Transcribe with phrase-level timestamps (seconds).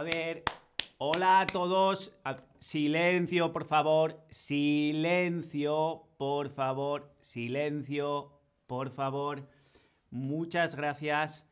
[0.00, 0.44] A ver,
[0.96, 2.10] hola a todos.
[2.58, 4.18] Silencio, por favor.
[4.30, 7.12] Silencio, por favor.
[7.20, 8.32] Silencio,
[8.66, 9.46] por favor.
[10.10, 11.46] Muchas gracias.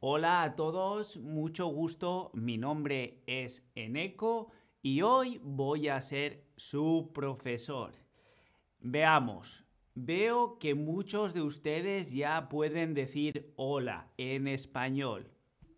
[0.00, 2.30] Hola a todos, mucho gusto.
[2.32, 7.92] Mi nombre es Eneco y hoy voy a ser su profesor.
[8.80, 9.62] Veamos,
[9.94, 15.30] veo que muchos de ustedes ya pueden decir hola en español.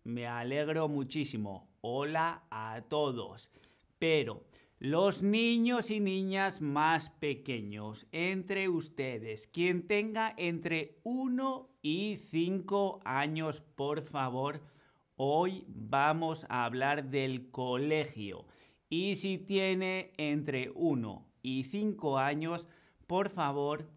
[0.05, 1.66] Me alegro muchísimo.
[1.81, 3.51] Hola a todos.
[3.99, 4.43] Pero
[4.79, 13.61] los niños y niñas más pequeños entre ustedes, quien tenga entre 1 y 5 años,
[13.75, 14.61] por favor,
[15.15, 18.45] hoy vamos a hablar del colegio.
[18.89, 22.67] Y si tiene entre 1 y 5 años,
[23.07, 23.89] por favor,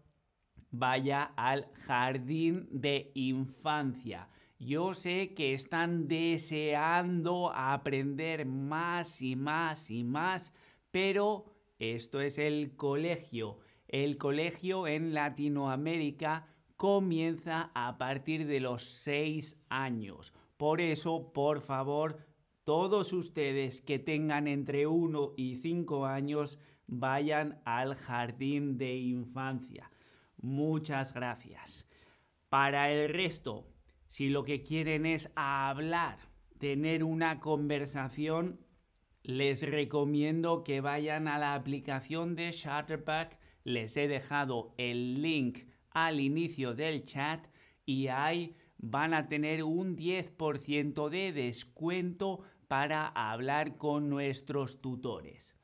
[0.71, 4.29] vaya al jardín de infancia.
[4.63, 10.53] Yo sé que están deseando aprender más y más y más,
[10.91, 11.45] pero
[11.79, 13.57] esto es el colegio.
[13.87, 16.45] El colegio en Latinoamérica
[16.77, 20.31] comienza a partir de los 6 años.
[20.57, 22.19] Por eso, por favor,
[22.63, 29.89] todos ustedes que tengan entre 1 y 5 años, vayan al jardín de infancia.
[30.37, 31.87] Muchas gracias.
[32.49, 33.70] Para el resto,
[34.11, 36.17] si lo que quieren es hablar,
[36.57, 38.59] tener una conversación,
[39.23, 43.39] les recomiendo que vayan a la aplicación de Shutterback.
[43.63, 45.59] Les he dejado el link
[45.91, 47.47] al inicio del chat
[47.85, 55.55] y ahí van a tener un 10% de descuento para hablar con nuestros tutores.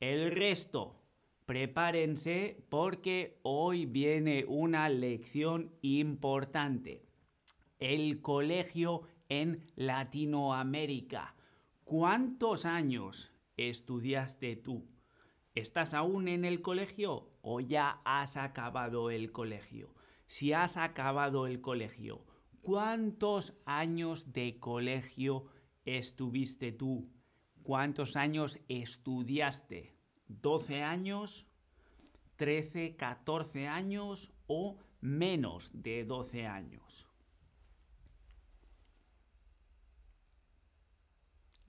[0.00, 1.02] El resto,
[1.44, 7.04] prepárense porque hoy viene una lección importante.
[7.78, 11.34] El colegio en Latinoamérica.
[11.84, 14.86] ¿Cuántos años estudiaste tú?
[15.54, 19.94] ¿Estás aún en el colegio o ya has acabado el colegio?
[20.26, 22.24] Si has acabado el colegio,
[22.62, 25.46] ¿cuántos años de colegio
[25.84, 27.10] estuviste tú?
[27.62, 29.94] ¿Cuántos años estudiaste?
[30.28, 31.46] ¿12 años?
[32.38, 37.03] ¿13, 14 años o menos de 12 años?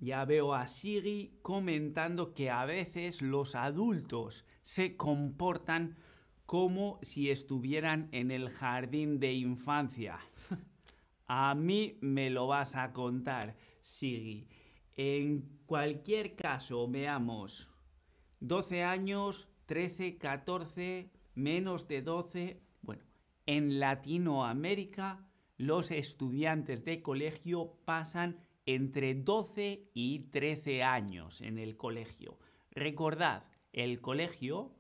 [0.06, 5.98] Ya veo a Siri comentando que a veces los adultos se comportan
[6.46, 10.20] como si estuvieran en el jardín de infancia.
[11.28, 14.48] a mí me lo vas a contar, Siri.
[14.96, 17.68] En cualquier caso, veamos.
[18.42, 22.62] 12 años, 13, 14, menos de 12.
[22.84, 23.06] Bueno,
[23.48, 25.26] en Latinoamérica
[25.58, 32.40] los estudiantes de colegio pasan entre 12 y 13 años en el colegio.
[32.72, 33.44] Recordad,
[33.74, 34.76] el colegio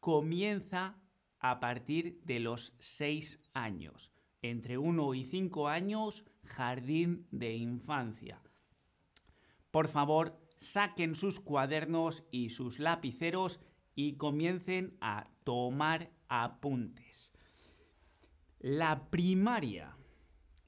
[0.00, 0.96] comienza
[1.38, 4.10] a partir de los 6 años.
[4.42, 8.40] Entre 1 y 5 años, jardín de infancia.
[9.70, 13.60] Por favor, saquen sus cuadernos y sus lapiceros
[13.94, 17.32] y comiencen a tomar apuntes.
[18.60, 19.96] La primaria,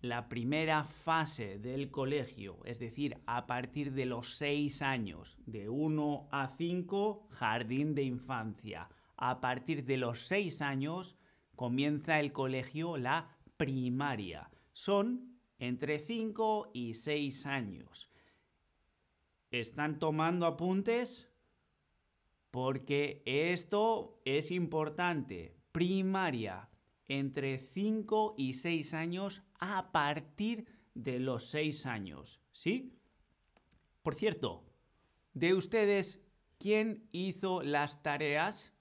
[0.03, 6.28] la primera fase del colegio, es decir, a partir de los 6 años, de 1
[6.31, 8.88] a 5, jardín de infancia.
[9.16, 11.19] A partir de los 6 años
[11.55, 14.50] comienza el colegio, la primaria.
[14.72, 18.11] Son entre 5 y 6 años.
[19.50, 21.28] ¿Están tomando apuntes?
[22.50, 25.55] Porque esto es importante.
[25.72, 26.71] Primaria,
[27.06, 32.41] entre 5 y 6 años a partir de los 6 años.
[32.53, 32.98] ¿Sí?
[34.03, 34.65] Por cierto,
[35.34, 36.21] de ustedes,
[36.59, 38.75] ¿quién hizo las tareas?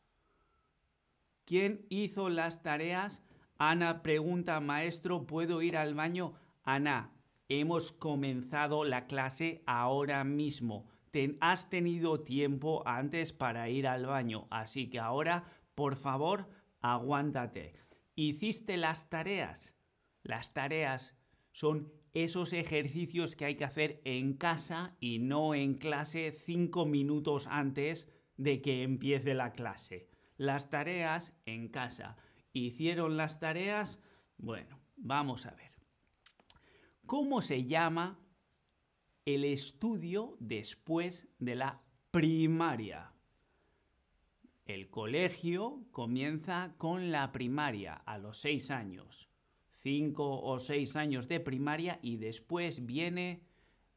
[1.46, 3.24] ¿Quién hizo las tareas?
[3.58, 6.34] Ana pregunta, maestro, ¿puedo ir al baño?
[6.64, 7.12] Ana,
[7.50, 10.88] hemos comenzado la clase ahora mismo.
[11.42, 15.44] Has tenido tiempo antes para ir al baño, así que ahora,
[15.76, 16.48] por favor,
[16.82, 17.74] aguántate.
[18.16, 19.76] ¿Hiciste las tareas?
[20.24, 21.16] Las tareas
[21.52, 27.48] son esos ejercicios que hay que hacer en casa y no en clase cinco minutos
[27.48, 28.08] antes
[28.38, 30.10] de que empiece la clase.
[30.38, 32.18] Las tareas en casa.
[32.54, 34.02] ¿Hicieron las tareas?
[34.38, 35.72] Bueno, vamos a ver.
[37.06, 38.20] ¿Cómo se llama
[39.26, 41.82] el estudio después de la
[42.12, 43.14] primaria?
[44.66, 49.29] El colegio comienza con la primaria a los seis años.
[49.82, 53.44] Cinco o seis años de primaria y después viene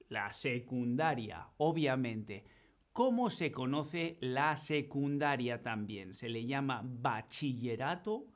[0.09, 2.45] la secundaria, obviamente.
[2.93, 6.13] ¿Cómo se conoce la secundaria también?
[6.13, 8.27] Se le llama bachillerato,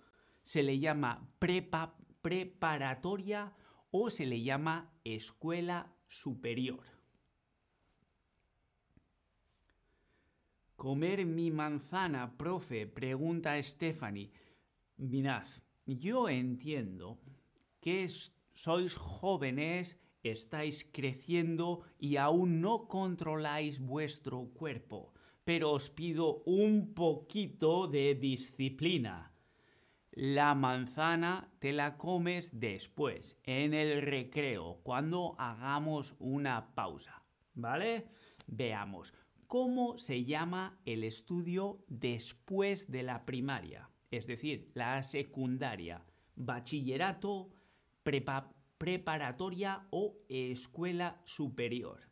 [0.42, 3.52] se le llama prepa, preparatoria
[3.90, 6.84] o se le llama escuela superior.
[10.74, 14.30] Comer mi manzana, profe, pregunta Stephanie.
[14.96, 15.46] Mirad,
[15.86, 17.18] yo entiendo
[17.86, 18.08] que
[18.52, 27.86] sois jóvenes estáis creciendo y aún no controláis vuestro cuerpo, pero os pido un poquito
[27.86, 29.32] de disciplina.
[30.10, 37.22] La manzana te la comes después, en el recreo, cuando hagamos una pausa.
[37.54, 38.08] ¿Vale?
[38.48, 39.14] Veamos.
[39.46, 43.88] ¿Cómo se llama el estudio después de la primaria?
[44.10, 46.04] Es decir, la secundaria,
[46.34, 47.52] bachillerato,
[48.06, 52.02] prepa preparatoria o escuela superior.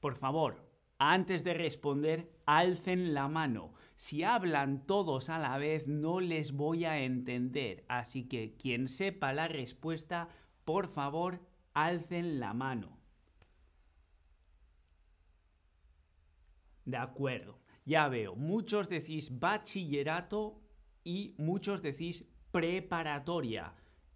[0.00, 0.66] Por favor,
[0.98, 3.74] antes de responder, alcen la mano.
[3.96, 7.84] Si hablan todos a la vez, no les voy a entender.
[7.88, 10.30] Así que quien sepa la respuesta,
[10.64, 12.98] por favor, alcen la mano.
[16.86, 18.36] De acuerdo, ya veo.
[18.36, 20.62] Muchos decís bachillerato
[21.02, 23.74] y muchos decís preparatoria.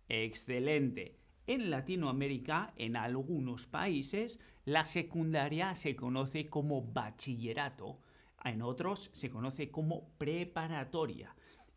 [0.09, 1.17] Excelente.
[1.49, 7.99] En Latinoamérica, en algunos países, la secundaria se conoce como bachillerato,
[8.45, 11.35] en otros se conoce como preparatoria.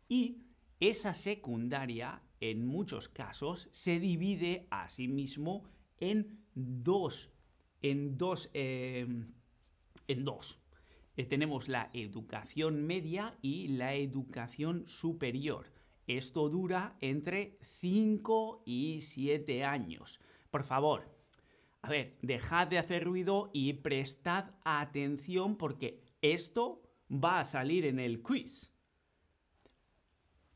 [0.08, 0.44] Y
[0.78, 5.64] esa secundaria, en muchos casos, se divide a sí mismo
[5.98, 7.32] en dos.
[7.80, 8.50] En dos.
[8.54, 9.08] Eh,
[10.06, 10.60] en dos.
[11.16, 15.81] Eh, tenemos la educación media y la educación superior.
[16.06, 20.20] Esto dura entre 5 y 7 años.
[20.50, 21.08] Por favor,
[21.82, 27.98] a ver, dejad de hacer ruido y prestad atención porque esto va a salir en
[27.98, 28.72] el quiz.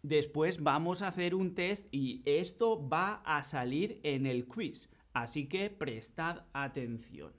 [0.02, 4.88] Después vamos a hacer un test y esto va a salir en el quiz.
[5.12, 7.32] Así que prestad atención.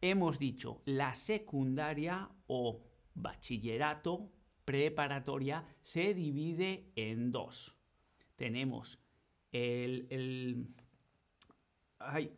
[0.00, 2.84] Hemos dicho la secundaria o
[3.14, 4.30] bachillerato
[4.68, 7.74] preparatoria se divide en dos.
[8.36, 8.98] Tenemos
[9.50, 10.74] el...
[11.98, 12.30] ay,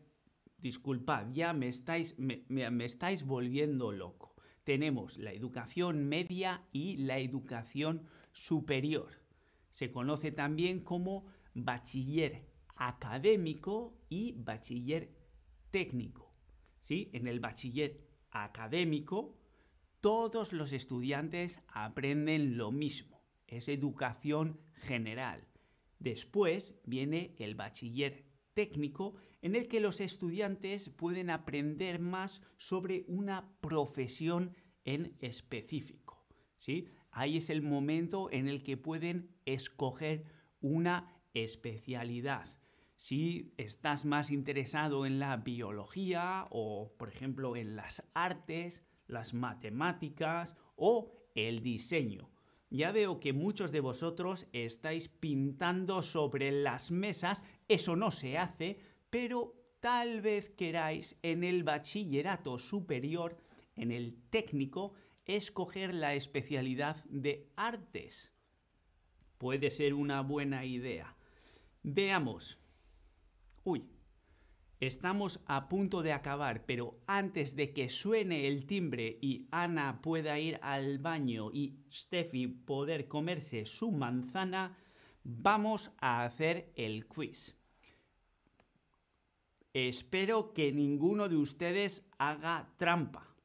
[0.57, 4.37] disculpad, ya me estáis, me, me estáis volviendo loco.
[4.63, 9.11] Tenemos la educación media y la educación superior.
[9.73, 12.47] Se conoce también como bachiller
[12.77, 15.11] académico y bachiller
[15.73, 16.33] técnico.
[16.79, 17.11] ¿Sí?
[17.13, 19.40] En el bachiller académico
[20.01, 23.23] todos los estudiantes aprenden lo mismo.
[23.47, 25.47] Es educación general.
[25.99, 28.25] Después viene el bachiller
[28.55, 34.55] técnico en el que los estudiantes pueden aprender más sobre una profesión
[34.85, 36.27] en específico.
[36.59, 36.89] ¿sí?
[37.11, 40.25] Ahí es el momento en el que pueden escoger
[40.61, 42.49] una especialidad.
[42.97, 50.57] Si estás más interesado en la biología o, por ejemplo, en las artes, las matemáticas
[50.77, 52.31] o el diseño.
[52.71, 58.79] Ya veo que muchos de vosotros estáis pintando sobre las mesas, eso no se hace,
[59.11, 63.37] pero tal vez queráis en el bachillerato superior,
[63.75, 64.93] en el técnico,
[65.27, 68.33] escoger la especialidad de artes.
[69.39, 71.17] Puede ser una buena idea.
[71.83, 72.59] Veamos.
[73.65, 73.85] Uy,
[74.81, 80.39] Estamos a punto de acabar, pero antes de que suene el timbre y Ana pueda
[80.39, 84.79] ir al baño y Steffi poder comerse su manzana,
[85.23, 87.59] vamos a hacer el quiz.
[89.75, 93.37] Espero que ninguno de ustedes haga trampa.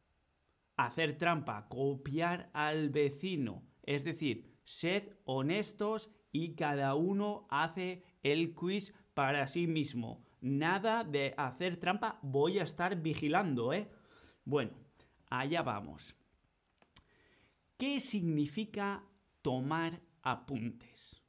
[0.78, 3.62] Hacer trampa, copiar al vecino.
[3.84, 11.34] Es decir, sed honestos y cada uno hace el quiz para sí mismo Nada de
[11.38, 13.90] hacer trampa, voy a estar vigilando, ¿eh?
[14.44, 14.74] Bueno,
[15.28, 16.16] allá vamos.
[17.80, 19.04] ¿Qué significa
[19.42, 21.20] tomar apuntes?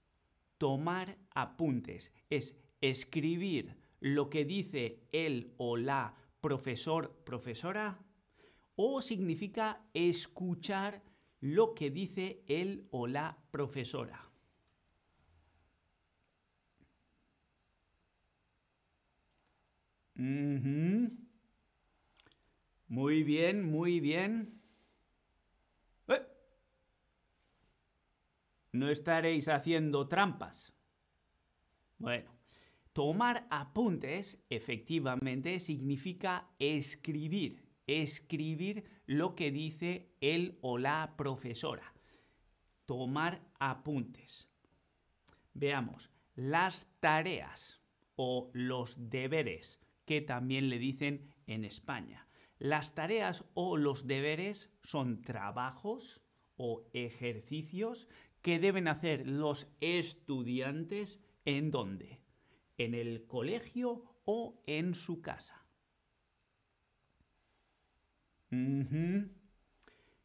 [0.58, 7.98] Tomar apuntes es escribir lo que dice él o la profesor, profesora,
[8.74, 11.02] o significa escuchar
[11.40, 14.25] lo que dice él o la profesora.
[20.16, 21.22] Muy
[23.22, 24.62] bien, muy bien.
[26.08, 26.22] ¡Eh!
[28.72, 30.72] No estaréis haciendo trampas.
[31.98, 32.30] Bueno,
[32.92, 41.92] tomar apuntes efectivamente significa escribir, escribir lo que dice él o la profesora.
[42.86, 44.48] Tomar apuntes.
[45.52, 47.82] Veamos, las tareas
[48.14, 52.26] o los deberes, que también le dicen en España.
[52.58, 56.22] Las tareas o los deberes son trabajos
[56.56, 58.08] o ejercicios
[58.40, 62.20] que deben hacer los estudiantes en dónde?
[62.78, 65.66] ¿En el colegio o en su casa?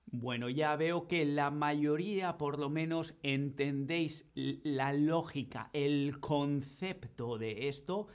[0.05, 7.69] Bueno, ya veo que la mayoría por lo menos entendéis la lógica, el concepto de
[7.69, 8.07] esto.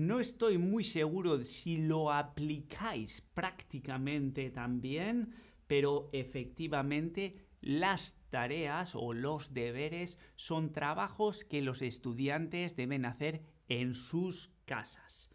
[0.00, 5.34] No estoy muy seguro si lo aplicáis prácticamente también,
[5.66, 13.92] pero efectivamente las tareas o los deberes son trabajos que los estudiantes deben hacer en
[13.92, 15.28] sus casas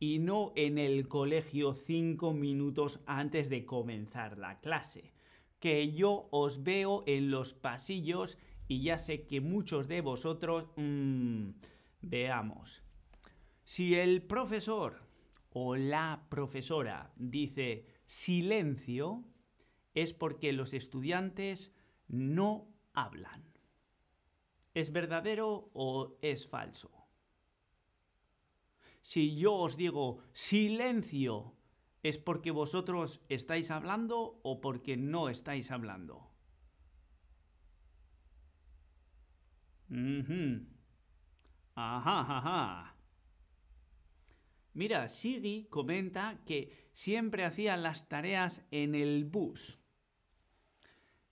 [0.00, 5.12] y no en el colegio cinco minutos antes de comenzar la clase
[5.60, 10.68] que yo os veo en los pasillos y ya sé que muchos de vosotros...
[10.76, 11.50] Mm,
[12.00, 12.85] veamos.
[13.66, 15.02] Si el profesor
[15.50, 19.24] o la profesora dice silencio,
[19.92, 21.74] es porque los estudiantes
[22.08, 23.44] no hablan.
[24.72, 26.90] ¿Es verdadero o es falso?
[29.02, 31.56] Si yo os digo silencio,
[32.06, 36.30] ¿Es porque vosotros estáis hablando o porque no estáis hablando?
[41.76, 42.95] Ajá, ajá.
[44.76, 49.80] Mira, Sigi comenta que siempre hacía las tareas en el bus.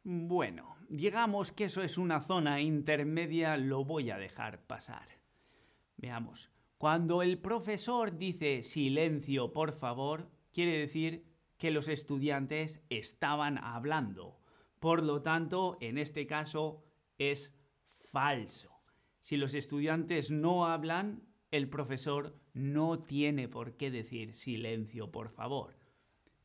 [0.03, 5.07] Bueno, digamos que eso es una zona intermedia, lo voy a dejar pasar.
[5.99, 11.27] Veamos, cuando el profesor dice silencio, por favor, quiere decir
[11.59, 14.41] que los estudiantes estaban hablando.
[14.81, 16.83] Por lo tanto, en este caso
[17.19, 17.55] es
[17.99, 18.71] falso.
[19.21, 25.79] Si los estudiantes no hablan, el profesor no tiene por qué decir silencio, por favor.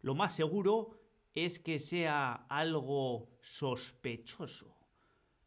[0.02, 1.00] Lo más seguro
[1.34, 4.78] es que sea algo sospechoso,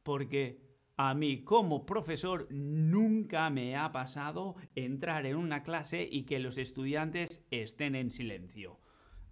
[0.03, 0.61] porque
[0.97, 6.59] a mí como profesor nunca me ha pasado entrar en una clase y que los
[6.59, 8.81] estudiantes estén en silencio.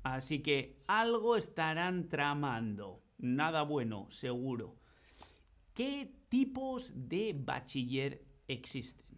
[0.05, 3.03] Así que algo estarán tramando.
[3.19, 4.77] Nada bueno, seguro.
[5.75, 9.10] ¿Qué tipos de bachiller existen?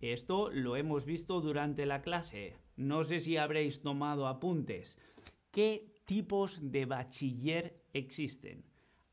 [0.00, 2.56] Esto lo hemos visto durante la clase.
[2.76, 4.98] No sé si habréis tomado apuntes.
[5.50, 8.64] ¿Qué tipos de bachiller existen?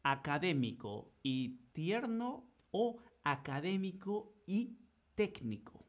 [0.06, 4.78] académico y tierno o académico y
[5.16, 5.84] técnico.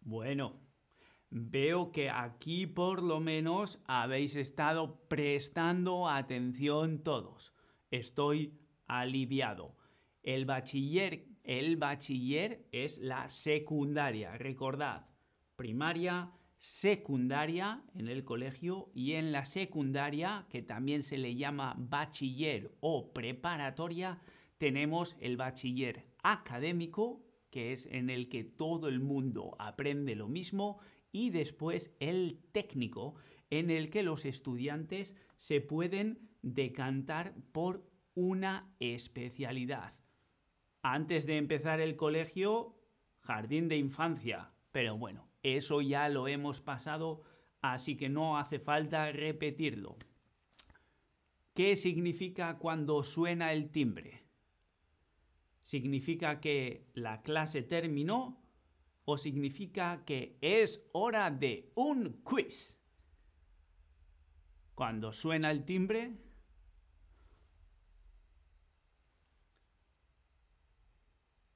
[0.00, 0.60] Bueno,
[1.30, 7.54] veo que aquí por lo menos habéis estado prestando atención todos.
[7.90, 9.76] Estoy aliviado.
[10.22, 15.06] El bachiller, el bachiller es la secundaria, recordad.
[15.56, 22.74] Primaria, secundaria en el colegio y en la secundaria, que también se le llama bachiller
[22.80, 24.18] o preparatoria,
[24.56, 30.78] tenemos el bachiller académico, que es en el que todo el mundo aprende lo mismo,
[31.12, 33.14] y después el técnico,
[33.50, 39.94] en el que los estudiantes se pueden decantar por una especialidad.
[40.82, 42.76] Antes de empezar el colegio,
[43.20, 47.22] jardín de infancia, pero bueno, eso ya lo hemos pasado,
[47.62, 49.96] así que no hace falta repetirlo.
[51.54, 54.24] ¿Qué significa cuando suena el timbre?
[55.62, 58.42] ¿Significa que la clase terminó
[59.06, 62.78] o significa que es hora de un quiz?
[64.74, 66.23] Cuando suena el timbre,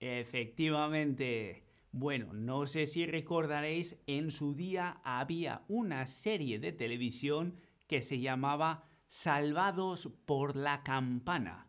[0.08, 8.02] efectivamente, bueno, no sé si recordaréis, en su día había una serie de televisión que
[8.02, 11.68] se llamaba Salvados por la Campana.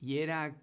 [0.00, 0.60] Y era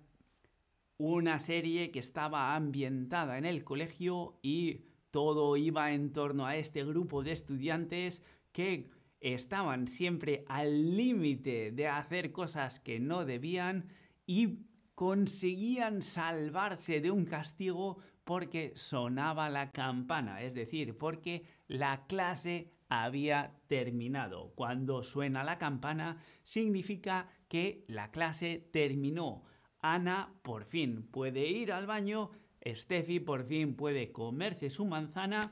[0.97, 6.85] una serie que estaba ambientada en el colegio y todo iba en torno a este
[6.85, 13.89] grupo de estudiantes que estaban siempre al límite de hacer cosas que no debían
[14.25, 14.59] y
[15.01, 23.55] conseguían salvarse de un castigo porque sonaba la campana, es decir, porque la clase había
[23.65, 24.51] terminado.
[24.53, 29.43] Cuando suena la campana significa que la clase terminó.
[29.79, 32.29] Ana por fin puede ir al baño,
[32.63, 35.51] Steffi por fin puede comerse su manzana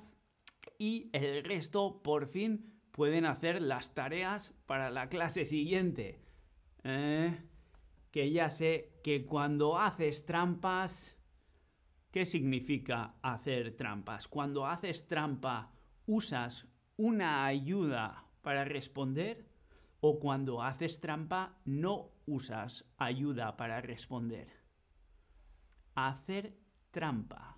[0.77, 6.21] y el resto por fin pueden hacer las tareas para la clase siguiente.
[6.83, 7.48] ¿Eh?
[8.11, 11.15] Que ya sé que cuando haces trampas...
[12.11, 14.27] ¿Qué significa hacer trampas?
[14.27, 15.71] Cuando haces trampa,
[16.07, 19.47] ¿usas una ayuda para responder?
[20.01, 24.47] ¿O cuando haces trampa, no usas ayuda para responder?
[25.93, 26.57] Hacer
[26.89, 27.57] trampa.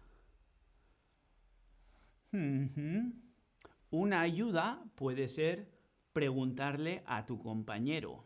[3.90, 5.72] Una ayuda puede ser
[6.14, 8.26] preguntarle a tu compañero.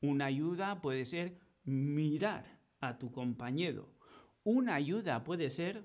[0.00, 3.92] Una ayuda puede ser mirar a tu compañero.
[4.44, 5.84] Una ayuda puede ser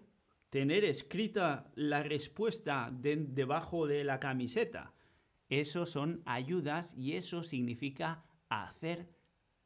[0.49, 4.93] tener escrita la respuesta debajo de la camiseta.
[5.49, 9.09] Eso son ayudas y eso significa hacer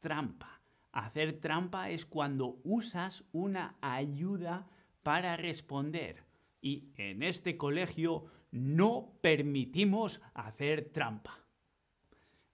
[0.00, 0.60] trampa.
[0.92, 4.66] Hacer trampa es cuando usas una ayuda
[5.02, 6.24] para responder.
[6.60, 11.38] Y en este colegio no permitimos hacer trampa.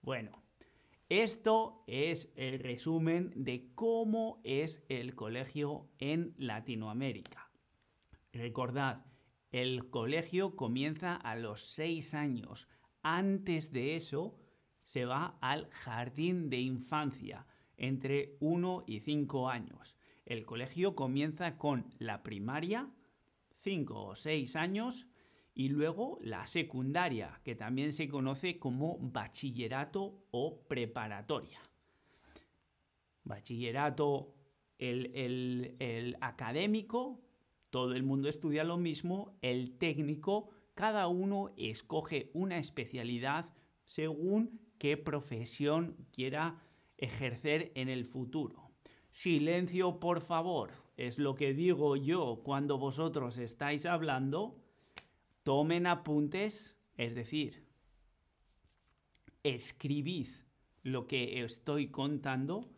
[0.01, 0.42] Bueno,
[1.21, 7.51] esto es el resumen de cómo es el colegio en Latinoamérica.
[8.31, 9.05] Recordad,
[9.51, 12.67] el colegio comienza a los seis años.
[13.03, 14.39] Antes de eso,
[14.81, 17.45] se va al jardín de infancia,
[17.77, 19.95] entre 1 y 5 años.
[20.25, 22.89] El colegio comienza con la primaria,
[23.59, 25.07] 5 o 6 años,
[25.55, 31.59] y luego la secundaria, que también se conoce como bachillerato o preparatoria.
[33.23, 34.33] Bachillerato,
[34.79, 37.21] el, el académico,
[37.69, 43.53] todo el mundo estudia lo mismo, el técnico, cada uno escoge una especialidad
[43.85, 46.59] según qué profesión quiera
[46.97, 48.71] ejercer en el futuro.
[49.11, 54.62] Silencio, por favor, es lo que digo yo cuando vosotros estáis hablando
[55.43, 57.65] tomen apuntes, es decir,
[59.43, 60.27] escribid
[60.83, 62.69] lo que estoy contando.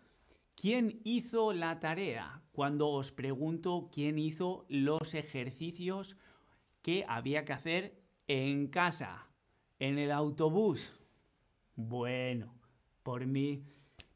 [0.56, 2.42] ¿Quién hizo la tarea?
[2.52, 6.18] Cuando os pregunto quién hizo los ejercicios
[6.82, 9.28] que había que hacer en casa,
[9.80, 10.94] en el autobús.
[11.76, 12.56] Bueno,
[13.04, 13.66] por mí,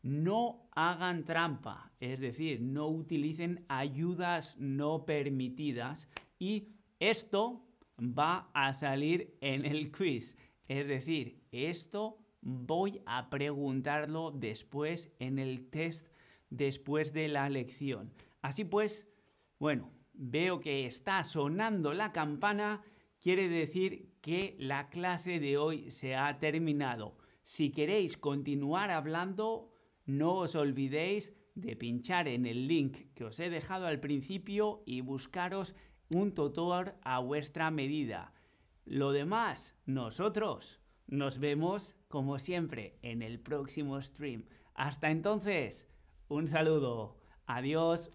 [0.01, 6.07] no hagan trampa, es decir, no utilicen ayudas no permitidas
[6.39, 7.68] y esto
[7.99, 10.35] va a salir en el quiz.
[10.67, 16.07] Es decir, esto voy a preguntarlo después en el test
[16.49, 18.11] después de la lección.
[18.41, 19.05] Así pues,
[19.59, 22.81] bueno, veo que está sonando la campana,
[23.19, 27.17] quiere decir que la clase de hoy se ha terminado.
[27.43, 29.71] Si queréis continuar hablando,
[30.05, 35.01] no os olvidéis de pinchar en el link que os he dejado al principio y
[35.01, 35.75] buscaros
[36.09, 38.33] un tutor a vuestra medida.
[38.85, 44.45] Lo demás, nosotros nos vemos como siempre en el próximo stream.
[44.73, 45.87] Hasta entonces,
[46.27, 47.17] un saludo.
[47.45, 48.11] Adiós.